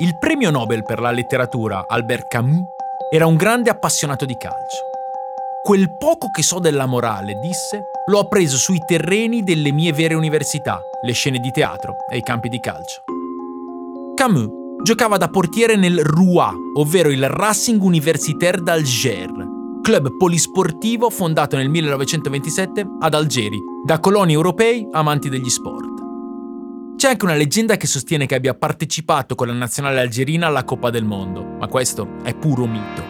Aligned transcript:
Il 0.00 0.16
premio 0.16 0.52
Nobel 0.52 0.84
per 0.84 1.00
la 1.00 1.10
letteratura 1.10 1.86
Albert 1.88 2.28
Camus 2.28 2.62
era 3.12 3.26
un 3.26 3.34
grande 3.34 3.68
appassionato 3.68 4.24
di 4.24 4.36
calcio. 4.36 4.84
Quel 5.60 5.96
poco 5.98 6.30
che 6.30 6.44
so 6.44 6.60
della 6.60 6.86
morale, 6.86 7.32
disse, 7.40 7.86
l'ho 8.06 8.20
appreso 8.20 8.56
sui 8.56 8.78
terreni 8.86 9.42
delle 9.42 9.72
mie 9.72 9.92
vere 9.92 10.14
università, 10.14 10.80
le 11.02 11.12
scene 11.12 11.40
di 11.40 11.50
teatro 11.50 11.96
e 12.12 12.18
i 12.18 12.22
campi 12.22 12.48
di 12.48 12.60
calcio. 12.60 13.02
Camus 14.14 14.48
giocava 14.84 15.16
da 15.16 15.26
portiere 15.26 15.74
nel 15.74 15.98
RUA, 15.98 16.52
ovvero 16.76 17.08
il 17.08 17.28
Racing 17.28 17.82
Universitaire 17.82 18.62
d'Alger, 18.62 19.32
club 19.82 20.16
polisportivo 20.16 21.10
fondato 21.10 21.56
nel 21.56 21.70
1927 21.70 22.86
ad 23.00 23.14
Algeri 23.14 23.58
da 23.84 23.98
coloni 23.98 24.32
europei 24.32 24.86
amanti 24.92 25.28
degli 25.28 25.50
sport. 25.50 25.97
C'è 26.98 27.10
anche 27.10 27.26
una 27.26 27.36
leggenda 27.36 27.76
che 27.76 27.86
sostiene 27.86 28.26
che 28.26 28.34
abbia 28.34 28.54
partecipato 28.54 29.36
con 29.36 29.46
la 29.46 29.52
nazionale 29.52 30.00
algerina 30.00 30.48
alla 30.48 30.64
Coppa 30.64 30.90
del 30.90 31.04
Mondo, 31.04 31.44
ma 31.44 31.68
questo 31.68 32.16
è 32.24 32.34
puro 32.34 32.66
mito. 32.66 33.04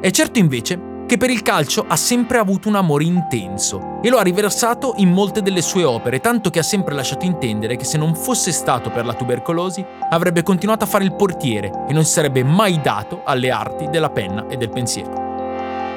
È 0.00 0.10
certo 0.10 0.40
invece 0.40 1.04
che 1.06 1.16
per 1.16 1.30
il 1.30 1.42
calcio 1.42 1.84
ha 1.86 1.94
sempre 1.94 2.38
avuto 2.38 2.66
un 2.66 2.74
amore 2.74 3.04
intenso 3.04 4.00
e 4.02 4.08
lo 4.08 4.18
ha 4.18 4.22
riversato 4.22 4.94
in 4.96 5.12
molte 5.12 5.40
delle 5.40 5.62
sue 5.62 5.84
opere, 5.84 6.18
tanto 6.18 6.50
che 6.50 6.58
ha 6.58 6.64
sempre 6.64 6.96
lasciato 6.96 7.24
intendere 7.24 7.76
che 7.76 7.84
se 7.84 7.96
non 7.96 8.16
fosse 8.16 8.50
stato 8.50 8.90
per 8.90 9.06
la 9.06 9.14
tubercolosi 9.14 9.86
avrebbe 10.10 10.42
continuato 10.42 10.82
a 10.82 10.88
fare 10.88 11.04
il 11.04 11.14
portiere 11.14 11.84
e 11.88 11.92
non 11.92 12.04
si 12.04 12.10
sarebbe 12.10 12.42
mai 12.42 12.80
dato 12.80 13.22
alle 13.24 13.50
arti 13.50 13.88
della 13.88 14.10
penna 14.10 14.48
e 14.48 14.56
del 14.56 14.70
pensiero. 14.70 15.12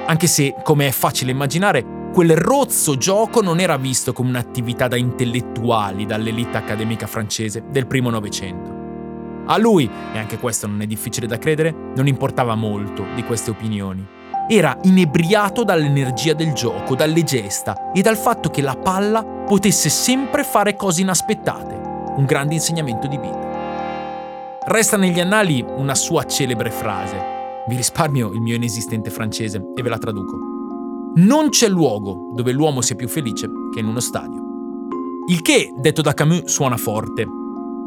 Anche 0.05 0.27
se, 0.27 0.53
come 0.61 0.85
è 0.85 0.91
facile 0.91 1.31
immaginare, 1.31 1.98
quel 2.11 2.35
rozzo 2.35 2.97
gioco 2.97 3.41
non 3.41 3.59
era 3.59 3.77
visto 3.77 4.13
come 4.13 4.29
un'attività 4.29 4.87
da 4.87 4.95
intellettuali 4.95 6.05
dall'elite 6.05 6.57
accademica 6.57 7.07
francese 7.07 7.63
del 7.69 7.87
primo 7.87 8.09
Novecento. 8.09 8.77
A 9.45 9.57
lui, 9.57 9.89
e 10.13 10.17
anche 10.17 10.37
questo 10.37 10.67
non 10.67 10.81
è 10.81 10.85
difficile 10.85 11.27
da 11.27 11.37
credere, 11.37 11.73
non 11.95 12.07
importava 12.07 12.55
molto 12.55 13.05
di 13.15 13.23
queste 13.23 13.51
opinioni 13.51 14.17
era 14.51 14.75
inebriato 14.81 15.63
dall'energia 15.63 16.33
del 16.33 16.53
gioco, 16.53 16.95
dalle 16.95 17.23
gesta 17.23 17.91
e 17.93 18.01
dal 18.01 18.17
fatto 18.17 18.49
che 18.49 18.63
la 18.63 18.75
palla 18.75 19.23
potesse 19.23 19.89
sempre 19.89 20.43
fare 20.43 20.75
cose 20.75 21.01
inaspettate. 21.01 21.75
Un 22.15 22.25
grande 22.25 22.55
insegnamento 22.55 23.05
di 23.05 23.17
vita. 23.17 24.57
Resta 24.65 24.97
negli 24.97 25.19
annali 25.19 25.63
una 25.63 25.93
sua 25.93 26.25
celebre 26.25 26.71
frase. 26.71 27.37
Vi 27.67 27.75
risparmio 27.75 28.31
il 28.31 28.41
mio 28.41 28.55
inesistente 28.55 29.11
francese 29.11 29.63
e 29.75 29.81
ve 29.83 29.89
la 29.89 29.99
traduco. 29.99 30.58
Non 31.15 31.49
c'è 31.49 31.67
luogo 31.67 32.31
dove 32.35 32.51
l'uomo 32.51 32.81
sia 32.81 32.95
più 32.95 33.07
felice 33.07 33.49
che 33.73 33.79
in 33.79 33.87
uno 33.87 33.99
stadio. 33.99 34.43
Il 35.27 35.41
che, 35.41 35.73
detto 35.75 36.01
da 36.01 36.13
Camus, 36.13 36.43
suona 36.45 36.77
forte, 36.77 37.27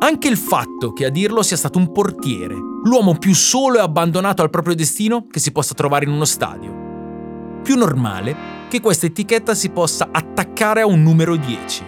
anche 0.01 0.27
il 0.27 0.37
fatto 0.37 0.93
che 0.93 1.05
a 1.05 1.11
dirlo 1.11 1.43
sia 1.43 1.57
stato 1.57 1.79
un 1.79 1.93
portiere, 1.93 2.55
l'uomo 2.83 3.15
più 3.15 3.35
solo 3.35 3.79
e 3.79 3.81
abbandonato 3.81 4.43
al 4.43 4.51
proprio 4.51 4.75
destino 4.75 5.27
che 5.31 5.39
si 5.39 5.53
possa 5.53 5.75
trovare 5.75 6.05
in 6.05 6.11
uno 6.11 6.25
stadio. 6.25 7.61
Più 7.63 7.77
normale 7.77 8.35
che 8.69 8.81
questa 8.81 9.07
etichetta 9.07 9.55
si 9.55 9.71
possa 9.71 10.09
attaccare 10.11 10.81
a 10.81 10.87
un 10.87 11.03
numero 11.03 11.37
10. 11.37 11.85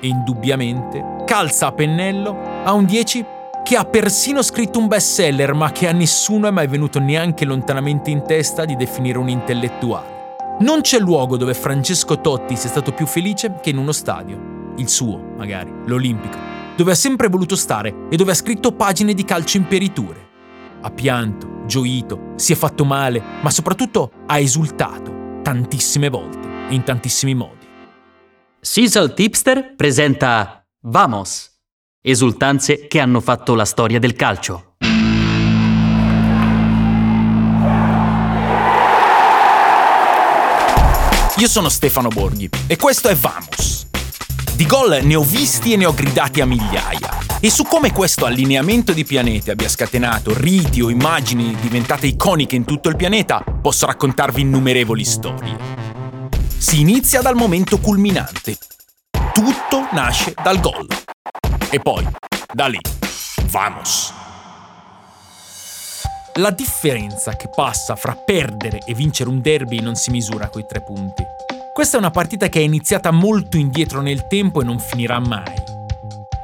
E 0.00 0.08
indubbiamente 0.08 1.22
calza 1.24 1.68
a 1.68 1.72
pennello 1.72 2.36
a 2.64 2.72
un 2.72 2.84
10 2.84 3.24
che 3.62 3.76
ha 3.76 3.84
persino 3.84 4.42
scritto 4.42 4.78
un 4.78 4.88
bestseller 4.88 5.54
ma 5.54 5.70
che 5.70 5.88
a 5.88 5.92
nessuno 5.92 6.48
è 6.48 6.50
mai 6.50 6.66
venuto 6.66 6.98
neanche 6.98 7.44
lontanamente 7.44 8.10
in 8.10 8.24
testa 8.26 8.64
di 8.64 8.76
definire 8.76 9.18
un 9.18 9.28
intellettuale. 9.28 10.13
Non 10.60 10.82
c'è 10.82 10.98
luogo 10.98 11.36
dove 11.36 11.52
Francesco 11.52 12.20
Totti 12.20 12.56
sia 12.56 12.70
stato 12.70 12.92
più 12.92 13.06
felice 13.06 13.58
che 13.60 13.70
in 13.70 13.78
uno 13.78 13.92
stadio. 13.92 14.72
Il 14.76 14.88
suo, 14.88 15.18
magari, 15.36 15.72
l'Olimpico 15.86 16.54
dove 16.76 16.92
ha 16.92 16.96
sempre 16.96 17.28
voluto 17.28 17.56
stare 17.56 18.06
e 18.10 18.16
dove 18.16 18.32
ha 18.32 18.34
scritto 18.34 18.72
pagine 18.72 19.14
di 19.14 19.24
calcio 19.24 19.56
in 19.56 19.66
periture. 19.66 20.28
Ha 20.82 20.90
pianto, 20.90 21.62
gioito, 21.66 22.32
si 22.36 22.52
è 22.52 22.56
fatto 22.56 22.84
male, 22.84 23.22
ma 23.42 23.50
soprattutto 23.50 24.10
ha 24.26 24.38
esultato 24.38 25.40
tantissime 25.42 26.08
volte 26.08 26.48
e 26.68 26.74
in 26.74 26.82
tantissimi 26.82 27.34
modi. 27.34 27.66
Sisal 28.60 29.14
Tipster 29.14 29.74
presenta 29.74 30.66
Vamos, 30.86 31.50
esultanze 32.00 32.86
che 32.86 33.00
hanno 33.00 33.20
fatto 33.20 33.54
la 33.54 33.64
storia 33.64 33.98
del 33.98 34.14
calcio. 34.14 34.73
Io 41.36 41.48
sono 41.48 41.68
Stefano 41.68 42.08
Borghi 42.08 42.48
e 42.66 42.76
questo 42.76 43.08
è 43.08 43.14
Vamos 43.14 43.84
di 44.54 44.66
gol 44.66 45.00
ne 45.02 45.16
ho 45.16 45.24
visti 45.24 45.72
e 45.72 45.76
ne 45.76 45.84
ho 45.84 45.92
gridati 45.92 46.40
a 46.40 46.46
migliaia. 46.46 47.22
E 47.40 47.50
su 47.50 47.64
come 47.64 47.92
questo 47.92 48.24
allineamento 48.24 48.92
di 48.92 49.04
pianeti 49.04 49.50
abbia 49.50 49.68
scatenato 49.68 50.32
riti 50.32 50.80
o 50.80 50.90
immagini 50.90 51.56
diventate 51.60 52.06
iconiche 52.06 52.54
in 52.54 52.64
tutto 52.64 52.88
il 52.88 52.94
pianeta, 52.94 53.42
posso 53.60 53.86
raccontarvi 53.86 54.42
innumerevoli 54.42 55.04
storie. 55.04 55.56
Si 56.56 56.80
inizia 56.80 57.20
dal 57.20 57.34
momento 57.34 57.78
culminante. 57.80 58.56
Tutto 59.32 59.88
nasce 59.90 60.34
dal 60.40 60.60
gol. 60.60 60.86
E 61.70 61.80
poi, 61.80 62.06
da 62.52 62.68
lì, 62.68 62.78
vamos. 63.50 64.23
La 66.38 66.50
differenza 66.50 67.36
che 67.36 67.48
passa 67.48 67.94
fra 67.94 68.16
perdere 68.16 68.80
e 68.84 68.92
vincere 68.92 69.30
un 69.30 69.40
derby 69.40 69.78
non 69.78 69.94
si 69.94 70.10
misura 70.10 70.48
coi 70.48 70.66
tre 70.66 70.82
punti. 70.82 71.22
Questa 71.72 71.96
è 71.96 72.00
una 72.00 72.10
partita 72.10 72.48
che 72.48 72.58
è 72.58 72.62
iniziata 72.62 73.12
molto 73.12 73.56
indietro 73.56 74.00
nel 74.00 74.26
tempo 74.26 74.60
e 74.60 74.64
non 74.64 74.80
finirà 74.80 75.20
mai. 75.20 75.54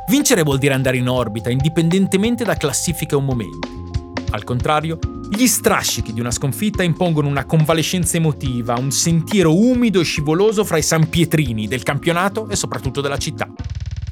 Vincere 0.08 0.44
vuol 0.44 0.58
dire 0.58 0.74
andare 0.74 0.96
in 0.96 1.08
orbita, 1.08 1.50
indipendentemente 1.50 2.44
da 2.44 2.54
classifiche 2.54 3.16
o 3.16 3.20
momenti. 3.20 3.68
Al 4.30 4.44
contrario, 4.44 5.00
gli 5.28 5.48
strascichi 5.48 6.12
di 6.12 6.20
una 6.20 6.30
sconfitta 6.30 6.84
impongono 6.84 7.26
una 7.26 7.44
convalescenza 7.44 8.16
emotiva, 8.16 8.78
un 8.78 8.92
sentiero 8.92 9.56
umido 9.56 9.98
e 9.98 10.04
scivoloso 10.04 10.64
fra 10.64 10.78
i 10.78 10.82
sanpietrini 10.82 11.66
del 11.66 11.82
campionato 11.82 12.48
e 12.48 12.54
soprattutto 12.54 13.00
della 13.00 13.18
città. 13.18 13.52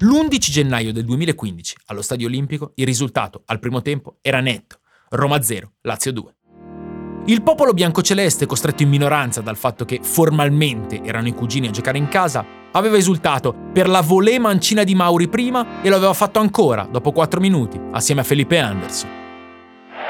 L'11 0.00 0.38
gennaio 0.38 0.92
del 0.92 1.04
2015, 1.04 1.76
allo 1.86 2.02
Stadio 2.02 2.26
Olimpico, 2.26 2.72
il 2.74 2.84
risultato 2.84 3.42
al 3.46 3.60
primo 3.60 3.80
tempo 3.80 4.16
era 4.22 4.40
netto. 4.40 4.78
Roma 5.10 5.41
0, 5.41 5.70
Lazio 5.82 6.12
2. 6.12 6.32
Il 7.26 7.42
popolo 7.42 7.72
biancoceleste, 7.72 8.44
costretto 8.44 8.82
in 8.82 8.91
minoranza 8.91 9.41
dal 9.41 9.56
fatto 9.56 9.86
che 9.86 10.00
formalmente 10.02 11.00
erano 11.02 11.28
i 11.28 11.32
cugini 11.32 11.69
a 11.69 11.70
giocare 11.70 11.96
in 11.96 12.08
casa, 12.08 12.44
aveva 12.72 12.96
esultato 12.96 13.54
per 13.72 13.88
la 13.88 14.02
volée 14.02 14.38
mancina 14.38 14.84
di 14.84 14.94
Mauri 14.94 15.28
prima 15.28 15.80
e 15.82 15.88
lo 15.88 15.96
aveva 15.96 16.12
fatto 16.12 16.41
ancora 16.41 16.86
dopo 16.91 17.12
4 17.12 17.41
minuti, 17.41 17.80
assieme 17.92 18.20
a 18.20 18.24
Felipe 18.24 18.58
Anderson. 18.58 19.08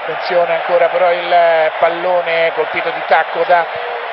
Attenzione 0.03 0.55
ancora 0.63 0.89
però 0.89 1.13
il 1.13 1.71
pallone 1.79 2.53
colpito 2.55 2.91
di 2.91 3.03
tacco 3.07 3.45
da, 3.47 3.65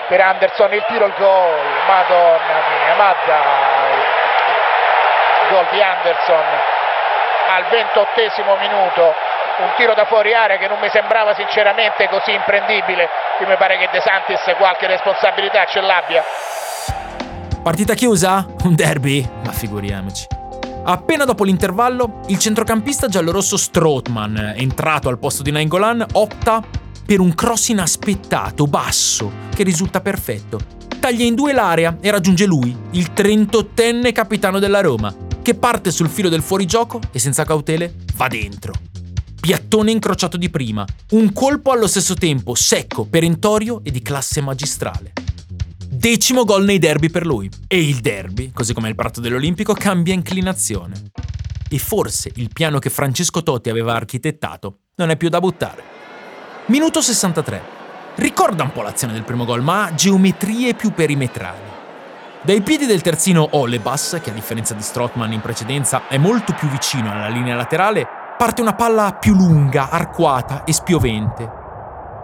per 0.07 0.21
Anderson, 0.21 0.71
il 0.73 0.83
tiro, 0.87 1.05
il 1.07 1.13
gol, 1.17 1.65
madonna 1.87 2.57
mia, 2.69 2.95
ma 2.95 3.15
dai, 3.25 3.97
gol 5.49 5.65
di 5.71 5.81
Anderson 5.81 6.45
al 7.47 7.65
ventottesimo 7.69 8.57
minuto 8.57 9.13
un 9.59 9.71
tiro 9.77 9.93
da 9.93 10.05
fuori 10.05 10.33
area 10.33 10.57
che 10.57 10.67
non 10.67 10.79
mi 10.79 10.89
sembrava 10.91 11.33
sinceramente 11.33 12.09
così 12.09 12.31
imprendibile. 12.33 13.07
Qui 13.37 13.45
mi 13.45 13.55
pare 13.55 13.77
che 13.77 13.87
De 13.91 14.01
Santis 14.01 14.43
qualche 14.57 14.87
responsabilità 14.87 15.65
ce 15.65 15.79
l'abbia. 15.79 16.23
Partita 17.63 17.93
chiusa? 17.93 18.45
Un 18.63 18.75
derby? 18.75 19.27
Ma 19.43 19.51
figuriamoci. 19.51 20.27
Appena 20.87 21.25
dopo 21.25 21.43
l'intervallo, 21.43 22.19
il 22.27 22.37
centrocampista 22.37 23.07
giallorosso 23.07 23.57
Strootman, 23.57 24.53
entrato 24.55 25.09
al 25.09 25.17
posto 25.17 25.41
di 25.41 25.51
Nainggolan, 25.51 26.05
opta 26.13 26.61
per 27.05 27.19
un 27.19 27.33
cross 27.33 27.69
inaspettato, 27.69 28.65
basso, 28.65 29.31
che 29.55 29.63
risulta 29.63 30.01
perfetto. 30.01 30.59
Taglia 30.99 31.23
in 31.23 31.33
due 31.33 31.53
l'area 31.53 31.97
e 32.01 32.11
raggiunge 32.11 32.45
lui, 32.45 32.75
il 32.91 33.11
38enne 33.15 34.11
capitano 34.11 34.59
della 34.59 34.81
Roma, 34.81 35.13
che 35.41 35.55
parte 35.55 35.91
sul 35.91 36.09
filo 36.09 36.29
del 36.29 36.41
fuorigioco 36.41 36.99
e 37.11 37.19
senza 37.19 37.45
cautele 37.45 37.93
va 38.15 38.27
dentro 38.27 38.73
piattone 39.45 39.91
incrociato 39.91 40.37
di 40.37 40.49
prima, 40.49 40.83
un 41.11 41.31
colpo 41.31 41.69
allo 41.69 41.85
stesso 41.85 42.15
tempo 42.15 42.55
secco, 42.55 43.05
perentorio 43.05 43.81
e 43.83 43.91
di 43.91 44.01
classe 44.01 44.41
magistrale. 44.41 45.13
Decimo 45.87 46.45
gol 46.45 46.63
nei 46.63 46.79
derby 46.79 47.11
per 47.11 47.27
lui. 47.27 47.47
E 47.67 47.79
il 47.79 47.97
derby, 47.97 48.49
così 48.51 48.73
come 48.73 48.89
il 48.89 48.95
prato 48.95 49.21
dell'Olimpico, 49.21 49.73
cambia 49.73 50.15
inclinazione. 50.15 51.11
E 51.69 51.77
forse 51.77 52.31
il 52.37 52.49
piano 52.51 52.79
che 52.79 52.89
Francesco 52.89 53.43
Totti 53.43 53.69
aveva 53.69 53.93
architettato 53.93 54.79
non 54.95 55.11
è 55.11 55.15
più 55.15 55.29
da 55.29 55.39
buttare. 55.39 55.83
Minuto 56.65 56.99
63. 56.99 57.61
Ricorda 58.15 58.63
un 58.63 58.71
po' 58.71 58.81
l'azione 58.81 59.13
del 59.13 59.25
primo 59.25 59.45
gol, 59.45 59.61
ma 59.61 59.85
ha 59.85 59.93
geometrie 59.93 60.73
più 60.73 60.91
perimetrali. 60.91 61.73
Dai 62.41 62.61
piedi 62.61 62.87
del 62.87 63.01
terzino 63.01 63.49
Olebas, 63.51 64.19
che 64.23 64.31
a 64.31 64.33
differenza 64.33 64.73
di 64.73 64.81
Strottman 64.81 65.33
in 65.33 65.41
precedenza 65.41 66.07
è 66.07 66.17
molto 66.17 66.53
più 66.53 66.67
vicino 66.67 67.11
alla 67.11 67.27
linea 67.27 67.55
laterale, 67.55 68.07
parte 68.37 68.61
una 68.61 68.75
palla 68.75 69.15
più 69.17 69.33
lunga, 69.33 69.89
arcuata 69.89 70.63
e 70.65 70.73
spiovente. 70.73 71.63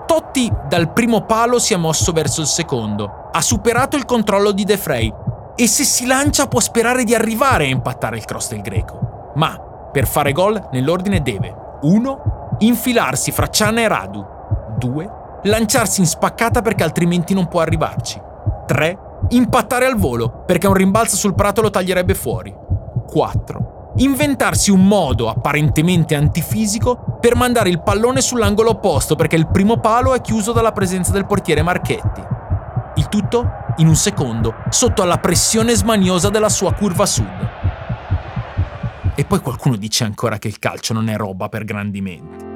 Totti 0.06 0.52
dal 0.68 0.92
primo 0.92 1.22
palo 1.22 1.58
si 1.58 1.74
è 1.74 1.78
mosso 1.78 2.12
verso 2.12 2.42
il 2.42 2.48
secondo, 2.48 3.30
ha 3.32 3.42
superato 3.42 3.96
il 3.96 4.06
controllo 4.06 4.52
di 4.52 4.66
De 4.66 4.78
Frey 4.78 5.14
e 5.56 5.68
se 5.68 5.84
si 5.84 6.06
lancia 6.06 6.48
può 6.48 6.60
sperare 6.60 7.06
di 7.06 7.16
arrivare 7.16 7.66
a 7.66 7.70
impattare 7.70 8.18
il 8.18 8.26
cross 8.26 8.50
del 8.50 8.62
greco. 8.62 9.32
Ma 9.36 9.58
per 9.92 10.06
fare 10.06 10.34
gol 10.34 10.62
nell'ordine 10.72 11.22
deve 11.22 11.56
1. 11.82 12.58
infilarsi 12.60 13.32
fra 13.32 13.48
Ciana 13.48 13.82
e 13.82 13.88
Radu. 13.88 14.26
2. 14.78 15.12
Lanciarsi 15.44 16.02
in 16.02 16.08
spaccata 16.08 16.62
perché 16.62 16.84
altrimenti 16.84 17.34
non 17.34 17.48
può 17.48 17.62
arrivarci. 17.62 18.22
3. 18.66 19.00
Impattare 19.30 19.86
al 19.86 19.96
volo 19.96 20.44
perché 20.46 20.68
un 20.68 20.74
rimbalzo 20.74 21.16
sul 21.16 21.36
prato 21.36 21.62
lo 21.62 21.70
taglierebbe 21.70 22.16
fuori. 22.16 22.54
4 23.08 23.71
inventarsi 23.98 24.72
un 24.72 24.88
modo 24.88 25.30
apparentemente 25.30 26.16
antifisico 26.16 27.18
per 27.20 27.36
mandare 27.36 27.70
il 27.70 27.82
pallone 27.82 28.22
sull'angolo 28.22 28.72
opposto 28.72 29.16
perché 29.16 29.36
il 29.36 29.48
primo 29.48 29.80
palo 29.80 30.14
è 30.14 30.22
chiuso 30.22 30.52
dalla 30.52 30.72
presenza 30.72 31.12
del 31.12 31.26
portiere 31.26 31.62
Marchetti. 31.62 32.22
Il 32.96 33.08
tutto 33.10 33.60
in 33.78 33.88
un 33.88 33.96
secondo, 33.96 34.56
sotto 34.70 35.02
alla 35.02 35.18
pressione 35.18 35.74
smaniosa 35.74 36.30
della 36.30 36.50
sua 36.50 36.74
curva 36.74 37.06
sud. 37.06 37.50
E 39.16 39.26
poi 39.26 39.40
qualcuno 39.40 39.76
dice 39.76 40.04
ancora 40.04 40.38
che 40.38 40.48
il 40.48 40.60
calcio 40.60 40.94
non 40.94 41.10
è 41.10 41.16
roba 41.16 41.50
per 41.50 41.64
grandi 41.64 42.02
menti. 42.02 42.50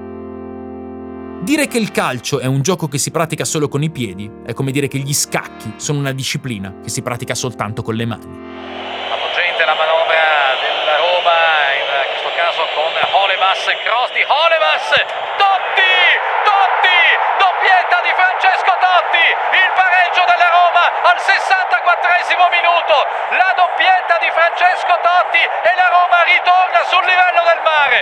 Dire 1.42 1.68
che 1.68 1.78
il 1.78 1.92
calcio 1.92 2.40
è 2.40 2.48
un 2.48 2.62
gioco 2.64 2.88
che 2.88 2.98
si 2.98 3.12
pratica 3.12 3.46
solo 3.46 3.68
con 3.68 3.84
i 3.84 3.92
piedi 3.92 4.30
è 4.46 4.54
come 4.54 4.72
dire 4.72 4.88
che 4.88 4.98
gli 4.98 5.14
scacchi 5.14 5.74
sono 5.78 6.00
una 6.00 6.12
disciplina 6.12 6.80
che 6.82 6.90
si 6.90 7.04
pratica 7.04 7.36
soltanto 7.36 7.84
con 7.84 7.94
le 7.94 8.06
mani. 8.06 8.24
Avvolgente 8.24 9.62
la 9.62 9.76
manovra 9.78 10.58
della 10.58 10.98
Roma, 10.98 11.38
in 11.78 11.86
questo 12.10 12.32
caso 12.34 12.64
con 12.76 12.92
Holebas, 12.92 13.64
cross 13.88 14.12
di 14.12 14.20
Holebas, 14.20 14.92
Totti, 15.40 15.96
Totti, 16.44 17.00
doppietta 17.40 18.04
di 18.04 18.12
Francesco 18.12 18.76
Totti, 18.76 19.26
il 19.64 19.72
pareggio 19.72 20.28
della 20.28 20.52
Roma 20.52 20.84
al 21.08 21.20
64 21.24 22.52
minuto, 22.52 22.96
la 23.32 23.56
doppietta 23.56 24.20
di 24.20 24.28
Francesco 24.28 24.92
Totti 25.00 25.40
e 25.40 25.72
la 25.72 25.88
Roma 25.88 26.20
ritorna 26.28 26.84
sul 26.92 27.04
livello 27.08 27.42
del 27.48 27.62
mare. 27.64 28.00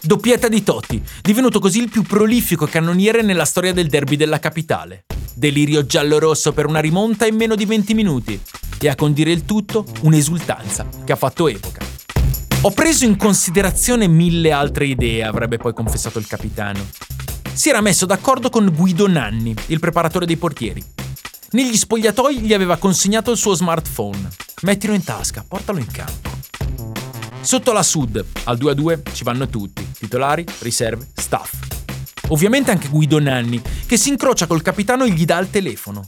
Doppietta 0.00 0.48
di 0.48 0.62
Totti, 0.64 0.96
divenuto 1.20 1.60
così 1.60 1.78
il 1.84 1.90
più 1.90 2.02
prolifico 2.02 2.64
cannoniere 2.64 3.20
nella 3.20 3.44
storia 3.44 3.74
del 3.74 3.88
derby 3.88 4.16
della 4.16 4.40
capitale. 4.40 5.04
Delirio 5.36 5.84
giallo-rosso 5.84 6.52
per 6.52 6.64
una 6.64 6.80
rimonta 6.80 7.26
in 7.26 7.36
meno 7.36 7.54
di 7.54 7.66
20 7.66 7.92
minuti. 7.92 8.40
E 8.84 8.88
a 8.88 8.96
condire 8.96 9.30
il 9.30 9.46
tutto, 9.46 9.86
un'esultanza 10.02 10.86
che 11.06 11.12
ha 11.12 11.16
fatto 11.16 11.48
epoca. 11.48 11.82
Ho 12.60 12.70
preso 12.70 13.06
in 13.06 13.16
considerazione 13.16 14.06
mille 14.08 14.52
altre 14.52 14.84
idee, 14.84 15.24
avrebbe 15.24 15.56
poi 15.56 15.72
confessato 15.72 16.18
il 16.18 16.26
capitano. 16.26 16.86
Si 17.50 17.70
era 17.70 17.80
messo 17.80 18.04
d'accordo 18.04 18.50
con 18.50 18.70
Guido 18.76 19.08
Nanni, 19.08 19.54
il 19.68 19.80
preparatore 19.80 20.26
dei 20.26 20.36
portieri. 20.36 20.84
Negli 21.52 21.74
spogliatoi 21.74 22.40
gli 22.40 22.52
aveva 22.52 22.76
consegnato 22.76 23.30
il 23.30 23.38
suo 23.38 23.54
smartphone. 23.54 24.28
Mettilo 24.64 24.92
in 24.92 25.02
tasca, 25.02 25.42
portalo 25.48 25.78
in 25.78 25.86
campo. 25.86 26.28
Sotto 27.40 27.72
la 27.72 27.82
Sud, 27.82 28.22
al 28.44 28.58
2-2 28.58 29.14
ci 29.14 29.24
vanno 29.24 29.48
tutti, 29.48 29.92
titolari, 29.98 30.44
riserve, 30.58 31.08
staff. 31.14 31.54
Ovviamente 32.28 32.70
anche 32.70 32.88
Guido 32.88 33.18
Nanni, 33.18 33.62
che 33.86 33.96
si 33.96 34.10
incrocia 34.10 34.46
col 34.46 34.60
capitano 34.60 35.04
e 35.04 35.10
gli 35.10 35.24
dà 35.24 35.38
il 35.38 35.48
telefono. 35.48 36.06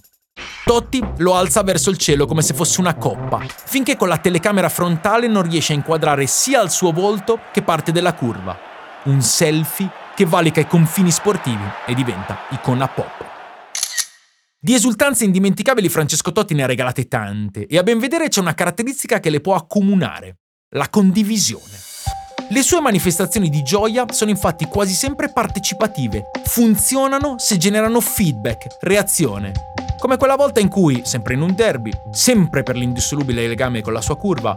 Totti 0.69 1.01
lo 1.19 1.37
alza 1.37 1.63
verso 1.63 1.91
il 1.91 1.97
cielo 1.97 2.27
come 2.27 2.43
se 2.43 2.53
fosse 2.53 2.81
una 2.81 2.97
coppa, 2.97 3.39
finché 3.67 3.97
con 3.97 4.09
la 4.09 4.19
telecamera 4.19 4.69
frontale 4.69 5.29
non 5.29 5.49
riesce 5.49 5.73
a 5.73 5.77
inquadrare 5.77 6.27
sia 6.27 6.61
il 6.61 6.71
suo 6.71 6.91
volto 6.91 7.39
che 7.53 7.63
parte 7.63 7.93
della 7.93 8.15
curva. 8.15 8.59
Un 9.05 9.23
selfie 9.23 9.89
che 10.17 10.25
valica 10.25 10.59
i 10.59 10.67
confini 10.67 11.13
sportivi 11.13 11.63
e 11.87 11.95
diventa 11.95 12.39
icona 12.51 12.89
pop. 12.89 13.25
Di 14.59 14.75
esultanze 14.75 15.25
indimenticabili 15.25 15.89
Francesco 15.89 16.33
Totti 16.33 16.55
ne 16.55 16.65
ha 16.65 16.67
regalate 16.67 17.07
tante 17.07 17.69
e 17.69 17.79
a 17.79 17.85
ben 17.85 18.01
vedere 18.01 18.27
c'è 18.27 18.41
una 18.41 18.55
caratteristica 18.55 19.21
che 19.21 19.31
le 19.31 19.41
può 19.41 19.55
accomunare 19.55 20.39
la 20.71 20.89
condivisione. 20.89 21.79
Le 22.49 22.63
sue 22.63 22.81
manifestazioni 22.81 23.51
di 23.51 23.63
gioia 23.63 24.05
sono 24.11 24.31
infatti 24.31 24.65
quasi 24.65 24.95
sempre 24.95 25.31
partecipative, 25.33 26.25
funzionano 26.43 27.37
se 27.39 27.57
generano 27.57 28.01
feedback, 28.01 28.79
reazione. 28.81 29.76
Come 29.99 30.19
quella 30.19 30.37
volta 30.37 30.61
in 30.61 30.69
cui, 30.69 31.03
sempre 31.05 31.35
in 31.35 31.41
un 31.41 31.55
derby, 31.55 31.91
sempre 32.11 32.63
per 32.63 32.77
l'indissolubile 32.77 33.47
legame 33.47 33.81
con 33.81 33.93
la 33.93 34.01
sua 34.01 34.17
curva, 34.17 34.57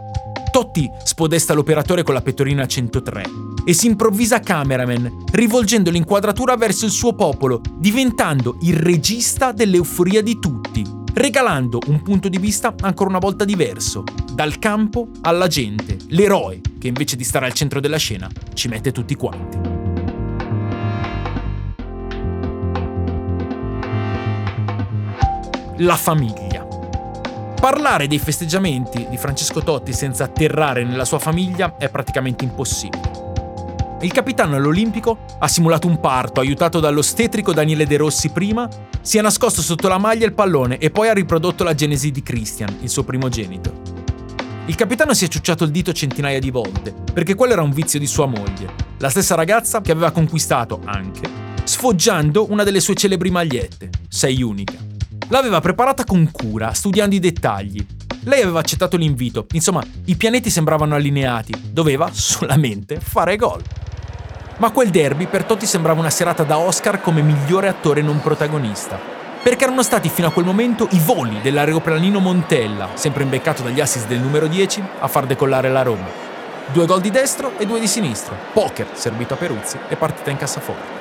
Totti 0.50 0.90
spodesta 1.04 1.54
l'operatore 1.54 2.02
con 2.02 2.12
la 2.12 2.20
pettorina 2.20 2.66
103 2.66 3.22
e 3.64 3.72
si 3.72 3.86
improvvisa 3.86 4.40
cameraman, 4.40 5.24
rivolgendo 5.30 5.90
l'inquadratura 5.90 6.56
verso 6.56 6.84
il 6.86 6.90
suo 6.90 7.14
popolo, 7.14 7.60
diventando 7.76 8.58
il 8.62 8.74
regista 8.74 9.52
dell'euforia 9.52 10.22
di 10.22 10.38
tutti, 10.40 10.84
regalando 11.14 11.78
un 11.86 12.02
punto 12.02 12.28
di 12.28 12.38
vista 12.38 12.74
ancora 12.80 13.10
una 13.10 13.18
volta 13.18 13.44
diverso, 13.44 14.02
dal 14.32 14.58
campo 14.58 15.08
alla 15.22 15.46
gente, 15.46 15.96
l'eroe 16.08 16.60
che 16.78 16.88
invece 16.88 17.16
di 17.16 17.24
stare 17.24 17.46
al 17.46 17.52
centro 17.52 17.78
della 17.78 17.98
scena 17.98 18.28
ci 18.54 18.68
mette 18.68 18.90
tutti 18.90 19.14
quanti. 19.14 19.69
La 25.82 25.96
famiglia. 25.96 26.66
Parlare 27.58 28.06
dei 28.06 28.18
festeggiamenti 28.18 29.06
di 29.08 29.16
Francesco 29.16 29.62
Totti 29.62 29.94
senza 29.94 30.24
atterrare 30.24 30.84
nella 30.84 31.06
sua 31.06 31.18
famiglia 31.18 31.76
è 31.78 31.88
praticamente 31.88 32.44
impossibile. 32.44 33.98
Il 34.02 34.12
capitano 34.12 34.56
all'Olimpico 34.56 35.20
ha 35.38 35.48
simulato 35.48 35.86
un 35.86 35.98
parto 35.98 36.40
aiutato 36.40 36.80
dall'ostetrico 36.80 37.54
Daniele 37.54 37.86
De 37.86 37.96
Rossi 37.96 38.28
prima, 38.28 38.68
si 39.00 39.16
è 39.16 39.22
nascosto 39.22 39.62
sotto 39.62 39.88
la 39.88 39.96
maglia 39.96 40.26
il 40.26 40.34
pallone 40.34 40.76
e 40.76 40.90
poi 40.90 41.08
ha 41.08 41.14
riprodotto 41.14 41.64
la 41.64 41.74
genesi 41.74 42.10
di 42.10 42.22
Christian, 42.22 42.76
il 42.82 42.90
suo 42.90 43.04
primogenito. 43.04 43.72
Il 44.66 44.74
capitano 44.74 45.14
si 45.14 45.24
è 45.24 45.28
ciucciato 45.28 45.64
il 45.64 45.70
dito 45.70 45.94
centinaia 45.94 46.40
di 46.40 46.50
volte, 46.50 46.94
perché 47.10 47.34
quello 47.34 47.54
era 47.54 47.62
un 47.62 47.72
vizio 47.72 47.98
di 47.98 48.06
sua 48.06 48.26
moglie, 48.26 48.70
la 48.98 49.08
stessa 49.08 49.34
ragazza 49.34 49.80
che 49.80 49.92
aveva 49.92 50.10
conquistato 50.10 50.82
anche, 50.84 51.22
sfoggiando 51.64 52.50
una 52.50 52.64
delle 52.64 52.80
sue 52.80 52.94
celebri 52.94 53.30
magliette, 53.30 53.88
Sei 54.08 54.42
unica. 54.42 54.89
L'aveva 55.30 55.60
preparata 55.60 56.02
con 56.02 56.28
cura, 56.32 56.74
studiando 56.74 57.14
i 57.14 57.20
dettagli, 57.20 57.86
lei 58.24 58.42
aveva 58.42 58.58
accettato 58.58 58.96
l'invito, 58.96 59.46
insomma, 59.52 59.80
i 60.06 60.16
pianeti 60.16 60.50
sembravano 60.50 60.96
allineati, 60.96 61.52
doveva 61.70 62.10
solamente 62.12 62.98
fare 62.98 63.36
gol. 63.36 63.62
Ma 64.56 64.72
quel 64.72 64.90
derby 64.90 65.26
per 65.26 65.44
Totti 65.44 65.66
sembrava 65.66 66.00
una 66.00 66.10
serata 66.10 66.42
da 66.42 66.58
Oscar 66.58 67.00
come 67.00 67.22
migliore 67.22 67.68
attore 67.68 68.02
non 68.02 68.20
protagonista. 68.20 68.98
Perché 69.40 69.62
erano 69.62 69.84
stati 69.84 70.08
fino 70.08 70.26
a 70.26 70.32
quel 70.32 70.44
momento 70.44 70.88
i 70.90 70.98
voli 70.98 71.40
dell'aeroplanino 71.40 72.18
Montella, 72.18 72.88
sempre 72.94 73.22
imbeccato 73.22 73.62
dagli 73.62 73.80
assist 73.80 74.08
del 74.08 74.18
numero 74.18 74.48
10, 74.48 74.82
a 74.98 75.06
far 75.06 75.26
decollare 75.26 75.70
la 75.70 75.82
Roma. 75.82 76.08
Due 76.72 76.86
gol 76.86 77.00
di 77.00 77.10
destro 77.12 77.56
e 77.56 77.66
due 77.66 77.78
di 77.78 77.86
sinistro. 77.86 78.34
Poker 78.52 78.88
servito 78.94 79.34
a 79.34 79.36
Peruzzi 79.36 79.78
e 79.88 79.94
partita 79.94 80.30
in 80.30 80.38
cassaforte. 80.38 80.99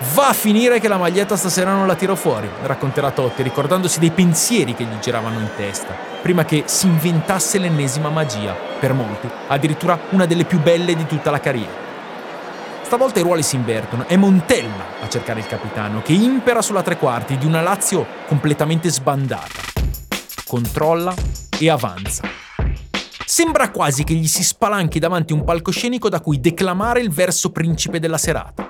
Va 0.00 0.28
a 0.28 0.32
finire 0.32 0.78
che 0.78 0.86
la 0.86 0.96
maglietta 0.96 1.36
stasera 1.36 1.72
non 1.72 1.88
la 1.88 1.96
tiro 1.96 2.14
fuori, 2.14 2.48
racconterà 2.62 3.10
Totti, 3.10 3.42
ricordandosi 3.42 3.98
dei 3.98 4.12
pensieri 4.12 4.74
che 4.74 4.84
gli 4.84 4.98
giravano 5.00 5.40
in 5.40 5.50
testa, 5.56 5.92
prima 6.22 6.44
che 6.44 6.62
si 6.66 6.86
inventasse 6.86 7.58
l'ennesima 7.58 8.08
magia, 8.08 8.54
per 8.78 8.92
molti, 8.92 9.28
addirittura 9.48 9.98
una 10.10 10.24
delle 10.24 10.44
più 10.44 10.60
belle 10.60 10.94
di 10.94 11.04
tutta 11.04 11.32
la 11.32 11.40
carriera. 11.40 11.86
Stavolta 12.82 13.18
i 13.18 13.22
ruoli 13.24 13.42
si 13.42 13.56
invertono, 13.56 14.06
è 14.06 14.14
Montella 14.14 14.84
a 15.02 15.08
cercare 15.08 15.40
il 15.40 15.46
capitano, 15.46 16.00
che 16.00 16.12
impera 16.12 16.62
sulla 16.62 16.82
tre 16.82 16.96
quarti 16.96 17.36
di 17.36 17.44
una 17.44 17.60
Lazio 17.60 18.06
completamente 18.28 18.90
sbandata. 18.90 19.60
Controlla 20.46 21.12
e 21.58 21.68
avanza. 21.68 22.22
Sembra 23.26 23.70
quasi 23.70 24.04
che 24.04 24.14
gli 24.14 24.28
si 24.28 24.44
spalanchi 24.44 25.00
davanti 25.00 25.32
un 25.32 25.42
palcoscenico 25.42 26.08
da 26.08 26.20
cui 26.20 26.40
declamare 26.40 27.00
il 27.00 27.10
verso 27.10 27.50
principe 27.50 27.98
della 27.98 28.16
serata. 28.16 28.67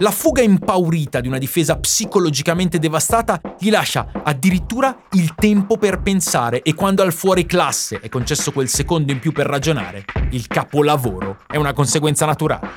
La 0.00 0.10
fuga 0.10 0.42
impaurita 0.42 1.20
di 1.20 1.28
una 1.28 1.38
difesa 1.38 1.76
psicologicamente 1.78 2.78
devastata 2.78 3.40
gli 3.58 3.70
lascia 3.70 4.10
addirittura 4.24 4.96
il 5.12 5.34
tempo 5.34 5.76
per 5.76 6.00
pensare 6.02 6.62
e 6.62 6.74
quando 6.74 7.02
al 7.02 7.12
fuori 7.12 7.46
classe 7.46 8.00
è 8.00 8.08
concesso 8.08 8.52
quel 8.52 8.68
secondo 8.68 9.12
in 9.12 9.18
più 9.18 9.32
per 9.32 9.46
ragionare, 9.46 10.04
il 10.30 10.46
capolavoro 10.46 11.38
è 11.46 11.56
una 11.56 11.72
conseguenza 11.72 12.26
naturale 12.26 12.68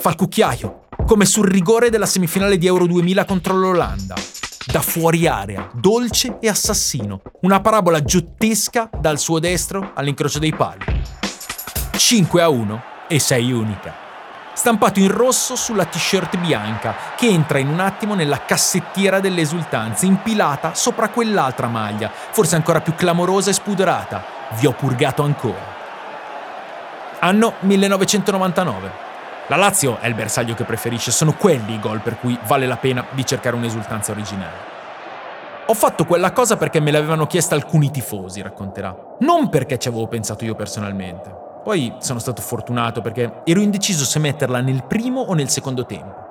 fa 0.00 0.10
il 0.10 0.16
cucchiaio, 0.16 0.86
come 1.06 1.26
sul 1.26 1.46
rigore 1.46 1.90
della 1.90 2.06
semifinale 2.06 2.56
di 2.56 2.66
Euro 2.66 2.86
2000 2.86 3.24
contro 3.26 3.54
l'Olanda. 3.54 4.14
Da 4.72 4.80
fuori 4.80 5.26
area, 5.26 5.68
dolce 5.74 6.38
e 6.40 6.48
assassino, 6.48 7.20
una 7.42 7.60
parabola 7.60 8.02
giottesca 8.02 8.88
dal 8.98 9.18
suo 9.18 9.38
destro 9.38 9.92
all'incrocio 9.94 10.38
dei 10.38 10.54
pali. 10.54 10.84
5 11.96 12.42
a 12.42 12.48
1 12.48 12.82
e 13.08 13.18
sei 13.18 13.52
unica. 13.52 13.99
Stampato 14.60 14.98
in 14.98 15.10
rosso 15.10 15.56
sulla 15.56 15.86
t-shirt 15.86 16.36
bianca, 16.36 16.94
che 17.16 17.26
entra 17.26 17.56
in 17.56 17.68
un 17.68 17.80
attimo 17.80 18.14
nella 18.14 18.44
cassettiera 18.44 19.18
delle 19.18 19.40
esultanze, 19.40 20.04
impilata 20.04 20.74
sopra 20.74 21.08
quell'altra 21.08 21.66
maglia, 21.66 22.10
forse 22.12 22.56
ancora 22.56 22.82
più 22.82 22.94
clamorosa 22.94 23.48
e 23.48 23.54
spudorata. 23.54 24.22
Vi 24.58 24.66
ho 24.66 24.72
purgato 24.72 25.22
ancora. 25.22 25.64
Anno 27.20 27.54
1999. 27.60 28.90
La 29.46 29.56
Lazio 29.56 29.96
è 29.98 30.06
il 30.08 30.14
bersaglio 30.14 30.52
che 30.52 30.64
preferisce, 30.64 31.10
sono 31.10 31.32
quelli 31.32 31.72
i 31.72 31.80
gol 31.80 32.00
per 32.00 32.18
cui 32.18 32.38
vale 32.46 32.66
la 32.66 32.76
pena 32.76 33.06
di 33.12 33.24
cercare 33.24 33.56
un'esultanza 33.56 34.12
originale. 34.12 34.68
Ho 35.64 35.74
fatto 35.74 36.04
quella 36.04 36.32
cosa 36.32 36.58
perché 36.58 36.80
me 36.80 36.90
l'avevano 36.90 37.26
chiesta 37.26 37.54
alcuni 37.54 37.90
tifosi, 37.90 38.42
racconterà. 38.42 38.94
Non 39.20 39.48
perché 39.48 39.78
ci 39.78 39.88
avevo 39.88 40.06
pensato 40.06 40.44
io 40.44 40.54
personalmente. 40.54 41.48
Poi 41.62 41.94
sono 41.98 42.18
stato 42.18 42.40
fortunato 42.40 43.00
perché 43.00 43.42
ero 43.44 43.60
indeciso 43.60 44.04
se 44.04 44.18
metterla 44.18 44.60
nel 44.60 44.84
primo 44.84 45.20
o 45.20 45.34
nel 45.34 45.50
secondo 45.50 45.84
tempo. 45.84 46.28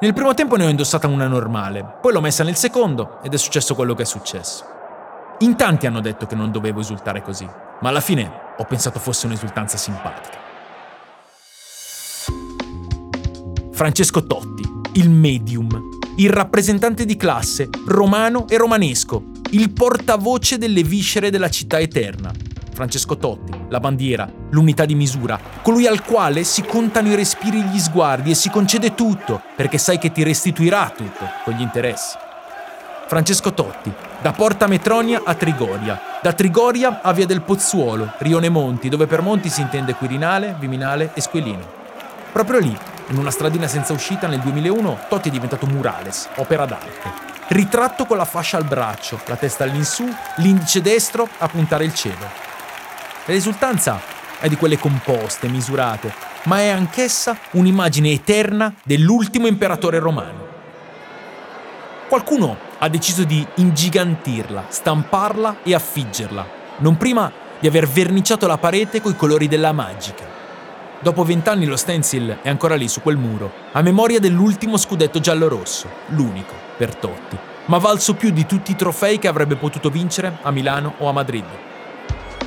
Nel 0.00 0.12
primo 0.12 0.34
tempo 0.34 0.56
ne 0.56 0.64
ho 0.64 0.68
indossata 0.68 1.06
una 1.06 1.28
normale, 1.28 1.98
poi 2.00 2.12
l'ho 2.12 2.20
messa 2.20 2.44
nel 2.44 2.56
secondo 2.56 3.20
ed 3.22 3.32
è 3.32 3.36
successo 3.36 3.74
quello 3.74 3.94
che 3.94 4.02
è 4.02 4.06
successo. 4.06 4.64
In 5.38 5.56
tanti 5.56 5.86
hanno 5.86 6.00
detto 6.00 6.26
che 6.26 6.34
non 6.34 6.50
dovevo 6.50 6.80
esultare 6.80 7.22
così, 7.22 7.48
ma 7.80 7.88
alla 7.88 8.00
fine 8.00 8.30
ho 8.56 8.64
pensato 8.64 8.98
fosse 8.98 9.26
un'esultanza 9.26 9.76
simpatica. 9.76 10.38
Francesco 13.72 14.24
Totti, 14.24 14.62
il 14.94 15.10
medium, 15.10 15.98
il 16.16 16.30
rappresentante 16.30 17.04
di 17.04 17.16
classe, 17.16 17.68
romano 17.86 18.46
e 18.48 18.56
romanesco, 18.56 19.24
il 19.50 19.72
portavoce 19.72 20.58
delle 20.58 20.82
viscere 20.82 21.30
della 21.30 21.50
città 21.50 21.78
eterna. 21.78 22.30
Francesco 22.74 23.16
Totti, 23.16 23.52
la 23.68 23.78
bandiera, 23.78 24.28
l'unità 24.50 24.84
di 24.84 24.96
misura, 24.96 25.38
colui 25.62 25.86
al 25.86 26.02
quale 26.02 26.42
si 26.42 26.62
contano 26.62 27.08
i 27.08 27.14
respiri 27.14 27.60
e 27.60 27.64
gli 27.66 27.78
sguardi 27.78 28.32
e 28.32 28.34
si 28.34 28.50
concede 28.50 28.94
tutto, 28.94 29.40
perché 29.54 29.78
sai 29.78 29.98
che 29.98 30.10
ti 30.10 30.24
restituirà 30.24 30.92
tutto, 30.94 31.24
con 31.44 31.54
gli 31.54 31.62
interessi. 31.62 32.16
Francesco 33.06 33.54
Totti, 33.54 33.92
da 34.20 34.32
Porta 34.32 34.66
Metronia 34.66 35.22
a 35.24 35.34
Trigoria, 35.34 36.00
da 36.20 36.32
Trigoria 36.32 37.00
a 37.00 37.12
Via 37.12 37.26
del 37.26 37.42
Pozzuolo, 37.42 38.12
Rione 38.18 38.48
Monti, 38.48 38.88
dove 38.88 39.06
per 39.06 39.22
Monti 39.22 39.48
si 39.48 39.60
intende 39.60 39.94
Quirinale, 39.94 40.56
Viminale 40.58 41.12
e 41.14 41.20
Squilino. 41.20 41.82
Proprio 42.32 42.58
lì, 42.58 42.76
in 43.08 43.18
una 43.18 43.30
stradina 43.30 43.68
senza 43.68 43.92
uscita 43.92 44.26
nel 44.26 44.40
2001, 44.40 44.98
Totti 45.08 45.28
è 45.28 45.32
diventato 45.32 45.66
murales, 45.66 46.28
opera 46.36 46.64
d'arte. 46.64 47.32
Ritratto 47.48 48.06
con 48.06 48.16
la 48.16 48.24
fascia 48.24 48.56
al 48.56 48.64
braccio, 48.64 49.20
la 49.26 49.36
testa 49.36 49.62
all'insù, 49.62 50.08
l'indice 50.38 50.80
destro 50.80 51.28
a 51.38 51.46
puntare 51.46 51.84
il 51.84 51.94
cielo. 51.94 52.53
La 53.26 53.32
risultanza 53.32 54.02
è 54.38 54.48
di 54.48 54.56
quelle 54.56 54.78
composte, 54.78 55.48
misurate, 55.48 56.12
ma 56.44 56.58
è 56.58 56.68
anch'essa 56.68 57.34
un'immagine 57.52 58.10
eterna 58.10 58.74
dell'ultimo 58.84 59.46
imperatore 59.46 59.98
romano. 59.98 60.46
Qualcuno 62.06 62.54
ha 62.76 62.88
deciso 62.90 63.24
di 63.24 63.46
ingigantirla, 63.54 64.66
stamparla 64.68 65.56
e 65.62 65.74
affiggerla, 65.74 66.46
non 66.78 66.98
prima 66.98 67.32
di 67.58 67.66
aver 67.66 67.88
verniciato 67.88 68.46
la 68.46 68.58
parete 68.58 69.00
coi 69.00 69.16
colori 69.16 69.48
della 69.48 69.72
magica. 69.72 70.26
Dopo 71.00 71.24
vent'anni 71.24 71.64
lo 71.64 71.76
stencil 71.76 72.40
è 72.42 72.50
ancora 72.50 72.74
lì 72.74 72.88
su 72.88 73.00
quel 73.00 73.16
muro, 73.16 73.50
a 73.72 73.80
memoria 73.80 74.20
dell'ultimo 74.20 74.76
scudetto 74.76 75.18
giallo-rosso, 75.18 75.88
l'unico 76.08 76.52
per 76.76 76.94
Totti, 76.94 77.38
ma 77.66 77.78
valso 77.78 78.12
più 78.16 78.28
di 78.28 78.44
tutti 78.44 78.72
i 78.72 78.76
trofei 78.76 79.18
che 79.18 79.28
avrebbe 79.28 79.56
potuto 79.56 79.88
vincere 79.88 80.40
a 80.42 80.50
Milano 80.50 80.96
o 80.98 81.08
a 81.08 81.12
Madrid. 81.12 81.72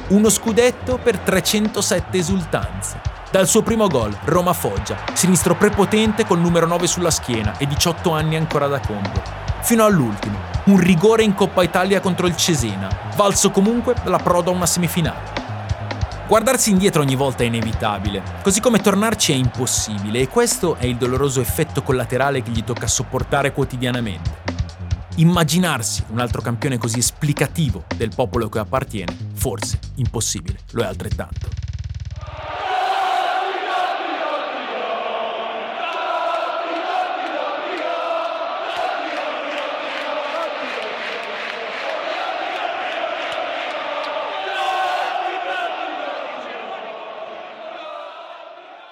Uno 0.10 0.30
scudetto 0.30 0.98
per 1.04 1.18
307 1.18 2.18
esultanze. 2.18 3.02
Dal 3.30 3.46
suo 3.46 3.62
primo 3.62 3.90
gol, 3.90 4.18
Roma 4.24 4.54
Foggia, 4.54 4.96
sinistro 5.12 5.58
prepotente 5.58 6.26
col 6.26 6.40
numero 6.40 6.66
9 6.66 6.88
sulla 6.88 7.12
schiena 7.12 7.58
e 7.58 7.68
18 7.68 8.12
anni 8.12 8.38
ancora 8.38 8.68
da 8.68 8.80
combo. 8.80 9.22
Fino 9.64 9.84
all'ultimo, 9.84 10.38
un 10.68 10.80
rigore 10.80 11.24
in 11.24 11.34
Coppa 11.34 11.62
Italia 11.62 12.00
contro 12.00 12.26
il 12.26 12.38
Cesena, 12.38 12.88
valso 13.18 13.52
comunque 13.52 13.96
la 14.06 14.18
proda 14.18 14.50
a 14.50 14.54
una 14.54 14.66
semifinale. 14.66 15.36
Guardarsi 16.26 16.70
indietro 16.70 17.02
ogni 17.02 17.16
volta 17.16 17.44
è 17.44 17.48
inevitabile, 17.48 18.24
così 18.42 18.62
come 18.62 18.80
tornarci 18.80 19.34
è 19.34 19.36
impossibile 19.36 20.22
e 20.22 20.30
questo 20.30 20.78
è 20.78 20.86
il 20.86 20.96
doloroso 20.96 21.42
effetto 21.42 21.84
collaterale 21.84 22.42
che 22.42 22.52
gli 22.52 22.64
tocca 22.64 22.88
sopportare 22.88 23.52
quotidianamente. 23.52 24.47
Immaginarsi 25.20 26.04
un 26.10 26.20
altro 26.20 26.44
campione 26.44 26.78
così 26.78 27.00
esplicativo 27.00 27.86
del 27.96 28.12
popolo 28.14 28.50
che 28.50 28.60
appartiene, 28.60 29.18
forse 29.34 29.80
impossibile, 29.96 30.60
lo 30.74 30.84
è 30.84 30.86
altrettanto. 30.86 31.50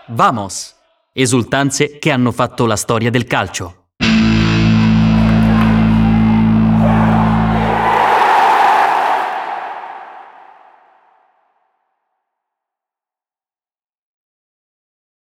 Vamos! 0.07 0.73
Esultanze 1.13 1.99
che 1.99 2.09
hanno 2.09 2.31
fatto 2.31 2.65
la 2.65 2.75
storia 2.75 3.11
del 3.11 3.25
calcio. 3.25 3.84